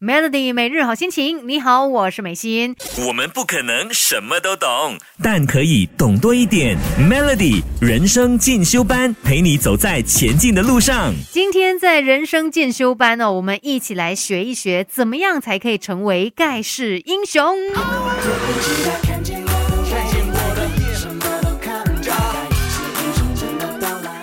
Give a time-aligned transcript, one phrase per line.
[0.00, 2.76] Melody 每日好心情，你好，我是美心。
[3.04, 6.78] 我们不可能什么都懂，但可以懂多一点。
[6.96, 11.12] Melody 人生进修班，陪你走在前进的路上。
[11.32, 17.56] 今天在人生进修班呢，我们一起来学一学，怎么样才可以成为盖世英雄。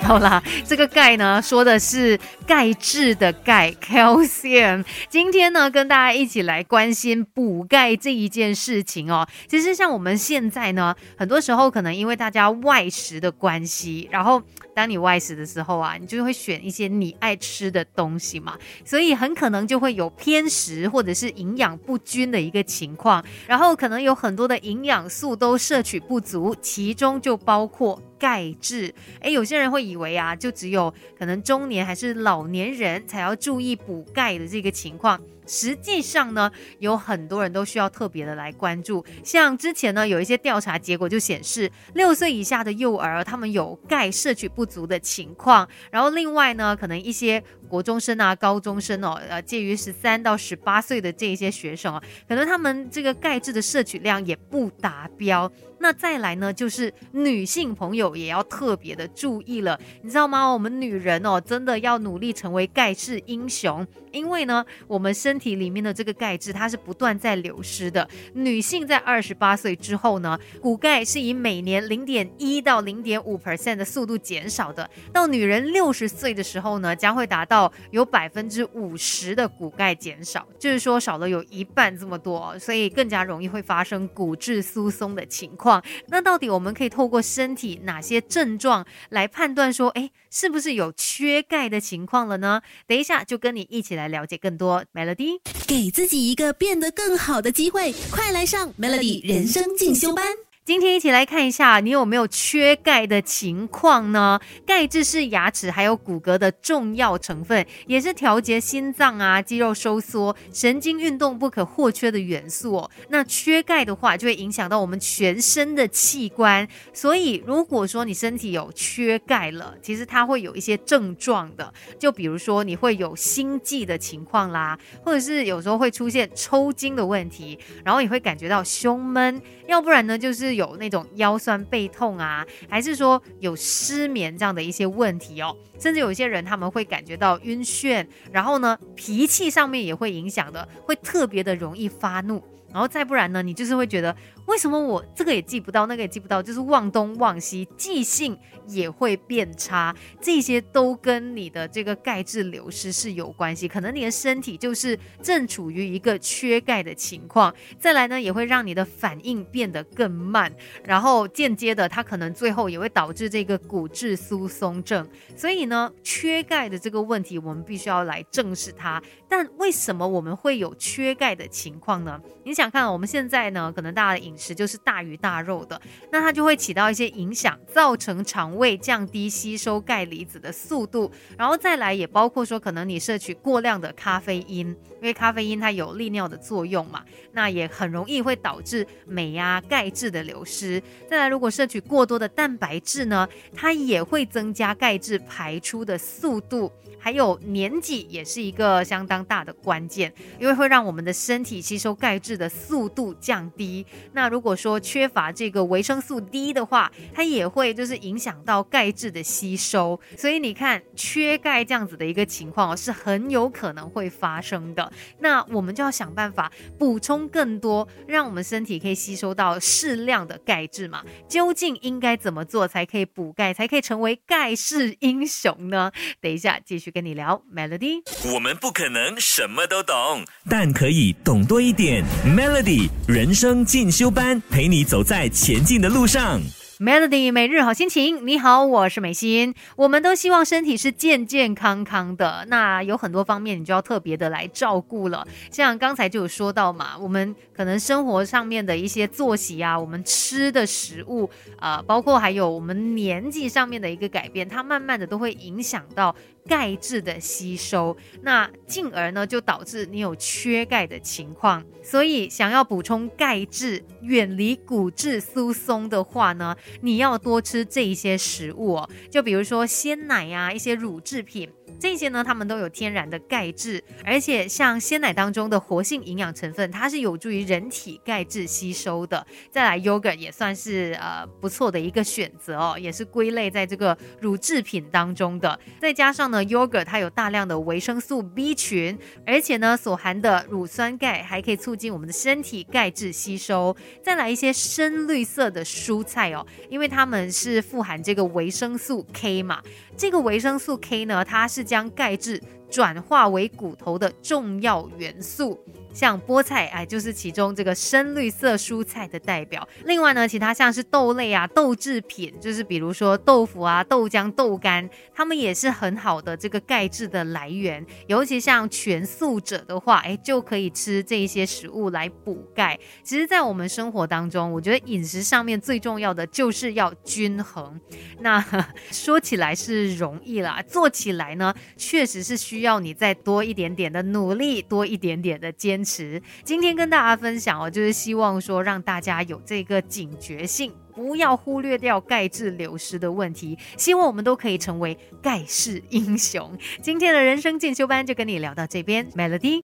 [0.05, 4.85] 好啦， 这个钙呢，说的是钙质的钙 （calcium）。
[5.09, 9.27] 今天呢，跟大家一起来关心补钙这一件事情哦。
[9.47, 14.39] 其实像我们现在呢，很多时候可能因为大家外食的关系，然后
[14.75, 27.99] 当你外食的时候啊，你就会选一些你爱吃的东西嘛，所以很可能就会有偏食或者是营养不均的一个情况，然后可能有很多的营养素都摄取不足，其中就包括。
[28.17, 35.19] 钙质，哎，有些人会以为啊，就只有可能中年还是老年人才要注意补钙的这个情况。
[35.47, 39.05] 实际上呢，有很多人都需要特别的来关注。
[39.23, 45.69] 像之前呢，有一些调查结果就显示，六岁以下的幼儿他们有钙摄取不足的情况。
[45.91, 55.51] 然后另外呢，可能一些国中生啊、高中生哦，呃，介于十三到十八岁的这一些学生哦，可能他们这个钙质的摄取量也不达标。
[55.79, 60.47] 那再来呢，就是女性朋友也要特别的注意了，你知道吗？
[60.47, 68.07] 我们女人哦，真的要努力成为钙质英雄，因为呢，我们身体里面的这个钙质它是不断在流失的。
[68.33, 85.81] 女性在二十八岁之后呢，骨钙是以每年零点一到零点五 percent 的速度减少的，到女人六十岁的时候呢，将会达到到有百分之五十的骨钙减少，就是说少了有一半这么多，所以更加容易会发生骨质疏松的情况。
[86.07, 92.61] 那到底我们可以透过身体哪些症状来判断说，哎，是不是有缺钙的情况了呢？
[92.85, 94.83] 等一下就跟你一起来了解更多。
[94.93, 100.25] Melody，给自己一个变得更好的机会，快来上 Melody 人生进修班。
[100.65, 104.39] 今天一起来看一下，你有没有缺钙的情况呢？
[104.65, 112.89] 钙质是牙齿还有骨骼的重要成分，也是调节心脏啊、肌肉收缩、神经运动不可或缺的元素哦。
[113.09, 116.67] 那缺钙的话，就会影响到我们全身的器官。
[116.91, 130.54] 所以，如果说你身体有缺钙了，其实它会有一些症状的，就比如说你会有心悸的情况啦，或者是有时候会出现抽筋的问题，然后也会感觉到胸闷，要不然呢就是。
[130.55, 142.43] 有那种腰酸背痛啊，还是说有失眠这样的一些问题哦，甚至有一些人他们会感觉到晕眩，然后呢脾气上面也会影响的，会特别的容易发怒。
[142.75, 144.13] 然后再不然呢，你就是会觉得，
[144.47, 148.37] 为什么我这个也记不到，那个也记不到，就是忘东忘西，记性
[148.67, 153.65] 也会变差，这些都跟你的这个钙质流失是有关系。
[153.65, 157.55] 可能你的身体就是正处于一个缺钙的情况。
[157.79, 160.53] 再来呢，也会让你的反应变得更慢，
[160.83, 165.07] 然后间接的，它可能最后也会导致这个骨质疏松症。
[165.33, 169.01] 所以呢，缺钙的这个问题，我们必须要来正视它。
[169.37, 172.17] 但为什么我们会有缺钙的情况呢？
[172.45, 187.03] 你想看，我们现在呢，可能大家的饮食就是大鱼大肉的，那它就会起到一些影响，造成肠胃降低吸收钙离子的速度，然后再来也包括说，可能你摄取过量的咖啡因，因为咖啡因它有利尿的作用嘛，
[187.33, 190.81] 那也很容易会导致镁呀、钙质的流失。
[191.09, 196.71] 再来，如果摄取过多的蛋白质呢，它也会增加钙质排出的速度。
[196.97, 203.85] 还有年纪也是一个相当大的关键，因为会让我们的身体吸收钙质的速度降低。
[204.13, 209.99] 那如果说缺乏这个维生素 D 的话，它也会就是影响到钙质的吸收。
[210.17, 214.91] 所以你看，缺钙这样子的一个情况是很有可能会发生的。
[215.19, 221.03] 那我们就要想办法补充更多，让我们身体可以吸收到适量的钙质嘛？
[221.27, 225.91] 究竟应该怎么做才可以补钙，才可以成为钙式英雄呢？
[226.19, 226.85] 等一下继续。
[226.95, 228.01] 跟你聊 Melody，
[228.33, 232.03] 我们不可能什么都懂，但可以懂多一点。
[232.25, 236.41] Melody 人生进修班，陪你走在前进的路上。
[236.77, 239.55] Melody 每日好心情，你好，我是美心。
[239.77, 245.25] 我们都希望身体是健健康康的，那有很多方面你就要特别的来照顾了。
[245.49, 256.13] 像刚才就有说到嘛，我们可能生活上面的一些作息啊，我们吃的食物啊，包括还有我们年纪上面的一个改变，它慢慢的都会影响到。
[256.47, 261.63] 钙质的吸收，那进而呢就导致你有缺钙的情况。
[261.83, 271.49] 所以想要补充钙质，远离骨质疏松的话呢，你要多吃这一些食物哦，就比如说鲜奶呀，一些乳制品。
[271.79, 279.25] 这些呢，它们都有天然的钙质，而且像鲜奶当中的活性营养成分，它是有助于人体钙质吸收的。
[279.51, 285.59] 再来，yogurt 也算是呃不错的一个选择哦，也是归类在这个乳制品当中的。
[285.79, 293.75] 再加上呢，yogurt 它有大量的维生素 B 群，而且呢所含的乳酸钙还可以促进我们的身体钙质吸收。
[294.03, 299.61] 再来一些深绿色的蔬菜哦，因为它们是富含这个维生素 K 嘛。
[299.97, 305.63] 这个维生素 K 呢，它是将钙质转化为骨头的重要元素。
[305.93, 309.65] 像菠菜，哎，就是其中这个深绿色蔬菜的代表。
[309.85, 317.85] 另外呢，其他像是豆类啊、豆制品，就是比如说豆腐啊、豆浆、豆干，它们也是很好的这个钙质的来源。
[318.07, 322.77] 尤其像全素者的话，哎，就可以吃这一些食物来补钙。
[323.01, 327.79] 其实，在我们生活当中，我觉得饮食上面最重要的就是要均衡。
[328.19, 328.45] 那
[328.91, 335.83] 说起来是容易啦，做起来呢，确实是需需要你再多一点点的努力，多一点点的坚。
[335.85, 343.57] 持今天跟大家分享哦，就是希望说让大家有这个警觉性，不要忽略掉钙质流失的问题。
[343.77, 346.57] 希望我们都可以成为盖世英雄。
[346.81, 349.53] 今天的人生进修班就跟你聊到这边，Melody。